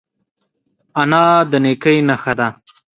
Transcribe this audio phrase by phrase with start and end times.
[1.01, 2.47] انا د نیکۍ نښه ده